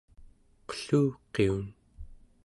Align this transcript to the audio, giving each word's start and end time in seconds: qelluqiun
qelluqiun 0.69 1.59